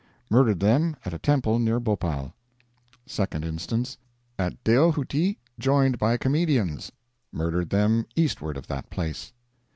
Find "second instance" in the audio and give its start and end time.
3.05-3.99